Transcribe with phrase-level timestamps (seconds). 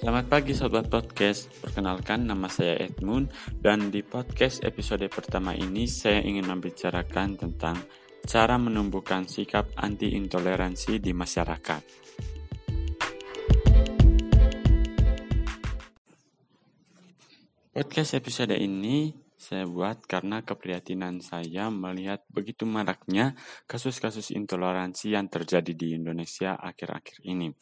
[0.00, 3.28] Selamat pagi Sobat Podcast, perkenalkan nama saya Edmund
[3.60, 7.76] dan di podcast episode pertama ini saya ingin membicarakan tentang
[8.24, 11.82] cara menumbuhkan sikap anti intoleransi di masyarakat.
[17.76, 23.36] Podcast episode ini saya buat karena keprihatinan saya melihat begitu maraknya
[23.68, 27.52] kasus-kasus intoleransi yang terjadi di Indonesia akhir-akhir ini.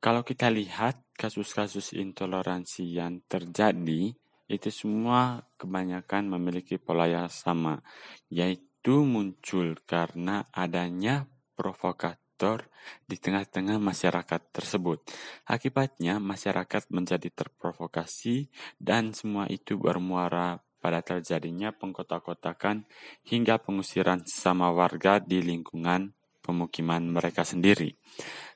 [0.00, 4.16] Kalau kita lihat kasus-kasus intoleransi yang terjadi,
[4.48, 7.84] itu semua kebanyakan memiliki pola yang sama,
[8.32, 12.64] yaitu muncul karena adanya provokator
[13.04, 15.04] di tengah-tengah masyarakat tersebut.
[15.44, 18.48] Akibatnya, masyarakat menjadi terprovokasi,
[18.80, 22.88] dan semua itu bermuara pada terjadinya pengkotak-kotakan
[23.28, 27.94] hingga pengusiran sama warga di lingkungan pemukiman mereka sendiri.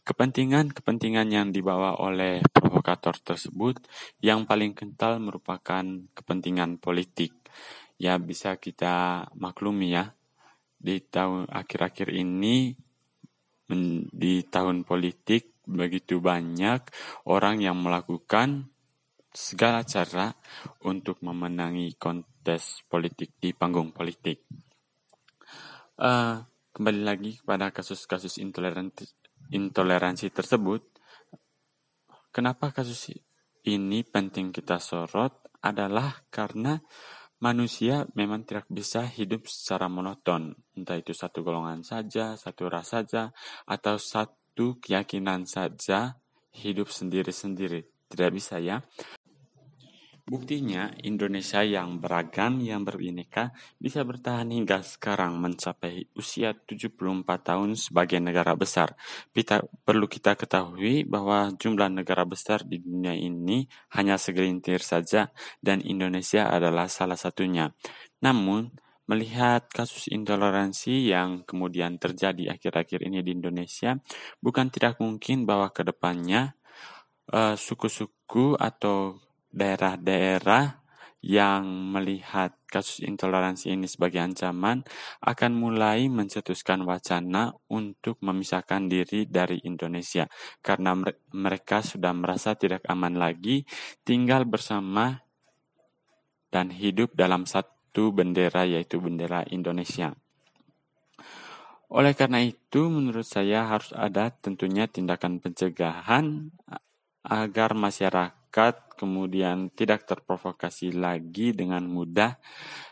[0.04, 3.80] Kepentingan-kepentingan yang dibawa oleh provokator tersebut
[4.20, 5.80] yang paling kental merupakan
[6.12, 7.32] kepentingan politik.
[7.96, 10.12] Ya bisa kita maklumi ya,
[10.76, 12.76] di tahun akhir-akhir ini
[14.12, 16.84] di tahun politik begitu banyak
[17.24, 18.68] orang yang melakukan
[19.32, 20.36] segala cara
[20.84, 24.44] untuk memenangi kontes politik di panggung politik.
[25.96, 26.44] Uh,
[26.76, 30.82] kembali lagi kepada kasus-kasus intoleransi intoleransi tersebut,
[32.32, 33.12] kenapa kasus
[33.64, 36.76] ini penting kita sorot adalah karena
[37.40, 43.32] manusia memang tidak bisa hidup secara monoton, entah itu satu golongan saja, satu ras saja,
[43.68, 46.16] atau satu keyakinan saja
[46.56, 47.84] hidup sendiri-sendiri.
[48.08, 48.80] Tidak bisa ya.
[50.24, 56.96] Buktinya, Indonesia yang beragam, yang berbineka, bisa bertahan hingga sekarang mencapai usia 74
[57.44, 58.96] tahun sebagai negara besar.
[59.36, 65.28] Kita, perlu kita ketahui bahwa jumlah negara besar di dunia ini hanya segelintir saja
[65.60, 67.68] dan Indonesia adalah salah satunya.
[68.24, 68.72] Namun,
[69.04, 74.00] melihat kasus intoleransi yang kemudian terjadi akhir-akhir ini di Indonesia,
[74.40, 76.56] bukan tidak mungkin bahwa ke depannya
[77.28, 79.20] uh, suku-suku atau
[79.54, 80.82] daerah-daerah
[81.24, 84.84] yang melihat kasus intoleransi ini sebagai ancaman
[85.24, 90.28] akan mulai mencetuskan wacana untuk memisahkan diri dari Indonesia
[90.60, 90.92] karena
[91.32, 93.64] mereka sudah merasa tidak aman lagi
[94.04, 95.24] tinggal bersama
[96.52, 100.12] dan hidup dalam satu bendera yaitu bendera Indonesia.
[101.94, 106.50] Oleh karena itu, menurut saya harus ada tentunya tindakan pencegahan
[107.22, 112.38] agar masyarakat masyarakat kemudian tidak terprovokasi lagi dengan mudah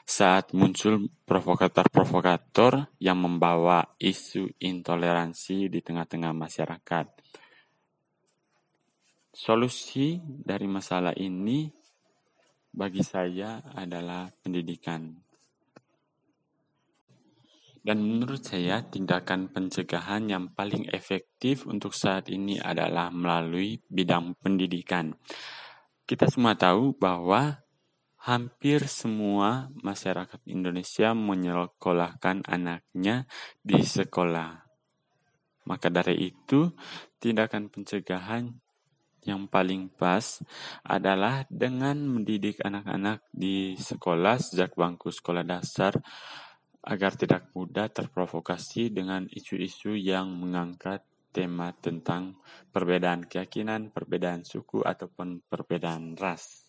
[0.02, 7.06] saat muncul provokator-provokator yang membawa isu intoleransi di tengah-tengah masyarakat.
[9.30, 11.70] Solusi dari masalah ini
[12.74, 15.14] bagi saya adalah pendidikan.
[17.82, 25.10] Dan menurut saya, tindakan pencegahan yang paling efektif untuk saat ini adalah melalui bidang pendidikan.
[26.06, 27.58] Kita semua tahu bahwa
[28.22, 33.26] hampir semua masyarakat Indonesia menyekolahkan anaknya
[33.66, 34.62] di sekolah.
[35.66, 36.70] Maka dari itu,
[37.18, 38.46] tindakan pencegahan
[39.26, 40.42] yang paling pas
[40.82, 45.98] adalah dengan mendidik anak-anak di sekolah sejak bangku sekolah dasar
[46.82, 52.36] agar tidak mudah terprovokasi dengan isu-isu yang mengangkat tema tentang
[52.68, 56.68] perbedaan keyakinan, perbedaan suku, ataupun perbedaan ras.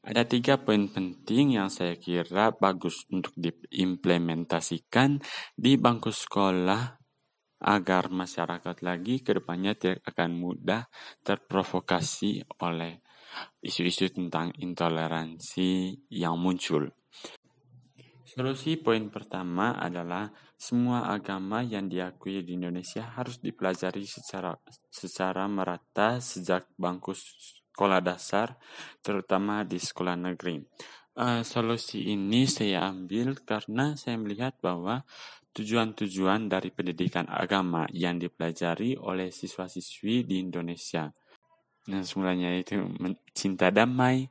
[0.00, 5.20] Ada tiga poin penting yang saya kira bagus untuk diimplementasikan
[5.52, 6.96] di bangku sekolah
[7.60, 10.88] agar masyarakat lagi ke depannya tidak akan mudah
[11.20, 13.04] terprovokasi oleh
[13.60, 16.88] isu-isu tentang intoleransi yang muncul.
[18.30, 24.54] Solusi poin pertama adalah semua agama yang diakui di Indonesia harus dipelajari secara
[24.86, 28.54] secara merata sejak bangku sekolah dasar,
[29.02, 30.62] terutama di sekolah negeri.
[31.18, 35.02] Uh, solusi ini saya ambil karena saya melihat bahwa
[35.50, 41.10] tujuan-tujuan dari pendidikan agama yang dipelajari oleh siswa-siswi di Indonesia.
[41.90, 42.78] Nah, semuanya itu
[43.34, 44.30] cinta damai,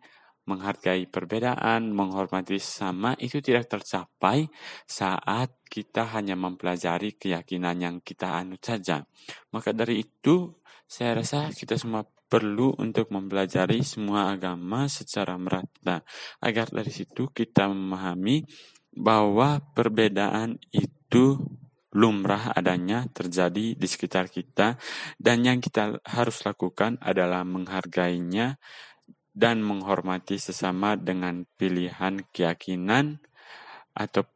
[0.49, 4.49] menghargai perbedaan, menghormati sama itu tidak tercapai
[4.89, 9.05] saat kita hanya mempelajari keyakinan yang kita anut saja.
[9.53, 10.57] Maka dari itu,
[10.89, 16.05] saya rasa kita semua perlu untuk mempelajari semua agama secara merata
[16.41, 18.45] agar dari situ kita memahami
[18.93, 21.41] bahwa perbedaan itu
[21.89, 24.77] lumrah adanya terjadi di sekitar kita
[25.17, 28.61] dan yang kita harus lakukan adalah menghargainya
[29.39, 33.23] dan menghormati sesama dengan pilihan keyakinan
[33.95, 34.27] atau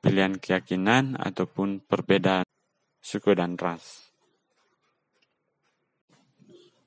[0.00, 2.48] pilihan keyakinan ataupun perbedaan
[3.04, 4.08] suku dan ras.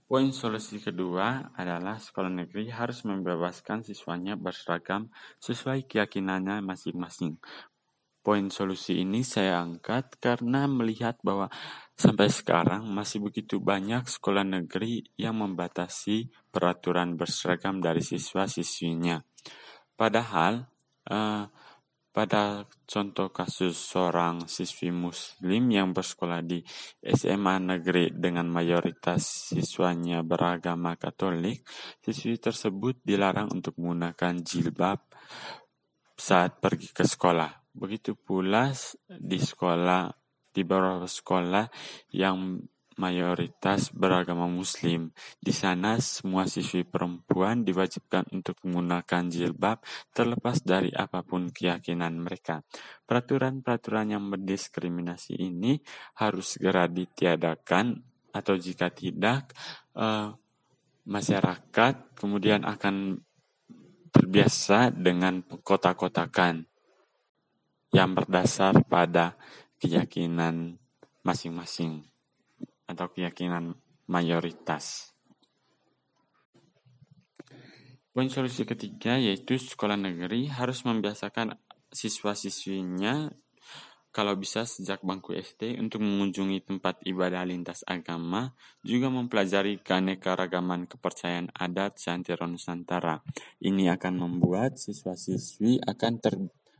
[0.10, 7.38] Poin solusi kedua adalah sekolah negeri harus membebaskan siswanya berseragam sesuai keyakinannya masing-masing.
[8.20, 11.48] Poin solusi ini saya angkat karena melihat bahwa
[11.96, 19.24] sampai sekarang masih begitu banyak sekolah negeri yang membatasi peraturan berseragam dari siswa-siswinya.
[19.96, 20.68] Padahal,
[21.08, 21.48] uh,
[22.10, 26.60] pada contoh kasus seorang siswi muslim yang bersekolah di
[27.06, 31.64] SMA negeri dengan mayoritas siswanya beragama Katolik,
[32.02, 35.00] siswi tersebut dilarang untuk menggunakan jilbab
[36.18, 37.59] saat pergi ke sekolah.
[37.74, 38.74] Begitu pula
[39.08, 40.10] di sekolah
[40.50, 41.66] di beberapa sekolah
[42.12, 42.58] yang
[43.00, 45.16] mayoritas beragama Muslim.
[45.40, 49.80] Di sana, semua siswi perempuan diwajibkan untuk menggunakan jilbab
[50.12, 52.60] terlepas dari apa pun keyakinan mereka.
[53.08, 55.80] Peraturan-peraturan yang mendiskriminasi ini
[56.20, 58.04] harus segera ditiadakan
[58.36, 59.56] atau jika tidak,
[59.96, 60.36] uh,
[61.08, 63.18] masyarakat kemudian akan
[64.12, 66.70] terbiasa dengan kotak-kotakan
[67.90, 69.38] yang berdasar pada
[69.82, 70.78] keyakinan
[71.26, 72.06] masing-masing
[72.86, 73.78] atau keyakinan
[74.10, 75.14] mayoritas.
[78.10, 81.56] Poin solusi ketiga yaitu sekolah negeri harus membiasakan
[81.94, 83.30] siswa-siswinya
[84.10, 91.54] kalau bisa sejak bangku SD untuk mengunjungi tempat ibadah lintas agama, juga mempelajari keanekaragaman kepercayaan
[91.54, 93.22] adat Santero Nusantara.
[93.62, 96.36] Ini akan membuat siswa-siswi akan ter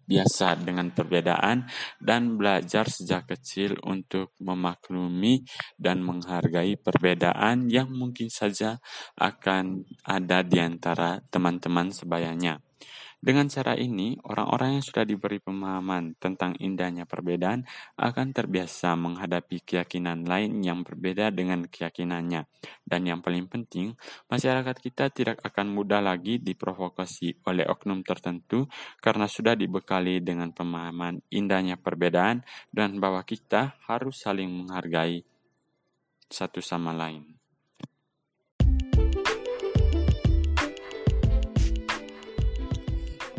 [0.10, 1.70] biasa dengan perbedaan
[2.02, 5.46] dan belajar sejak kecil untuk memaklumi
[5.78, 8.82] dan menghargai perbedaan yang mungkin saja
[9.22, 12.69] akan ada di antara teman-teman sebayanya.
[13.20, 17.68] Dengan cara ini, orang-orang yang sudah diberi pemahaman tentang indahnya perbedaan
[18.00, 22.48] akan terbiasa menghadapi keyakinan lain yang berbeda dengan keyakinannya.
[22.80, 24.00] Dan yang paling penting,
[24.32, 28.72] masyarakat kita tidak akan mudah lagi diprovokasi oleh oknum tertentu
[29.04, 35.28] karena sudah dibekali dengan pemahaman indahnya perbedaan dan bahwa kita harus saling menghargai
[36.32, 37.39] satu sama lain.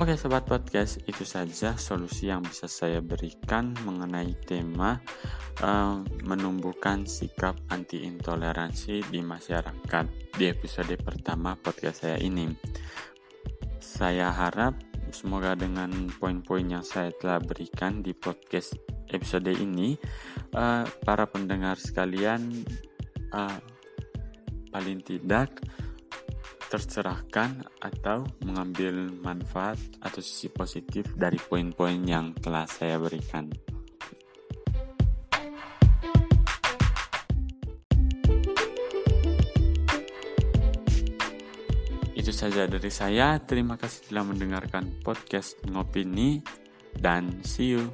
[0.00, 4.97] Oke sobat podcast, itu saja solusi yang bisa saya berikan mengenai tema
[5.61, 10.08] uh, menumbuhkan sikap anti intoleransi di masyarakat
[10.41, 12.49] di episode pertama podcast saya ini.
[13.76, 14.81] Saya harap
[15.12, 18.73] semoga dengan poin-poin yang saya telah berikan di podcast
[19.12, 20.00] episode ini,
[20.56, 22.64] uh, para pendengar sekalian
[23.37, 23.61] uh,
[24.73, 25.61] paling tidak
[26.70, 33.50] tercerahkan atau mengambil manfaat atau sisi positif dari poin-poin yang telah saya berikan.
[42.14, 43.43] Itu saja dari saya.
[43.43, 46.38] Terima kasih telah mendengarkan podcast Ngopini
[46.94, 47.90] dan see you.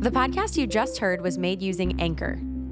[0.00, 2.40] The podcast you just heard was made using Anchor.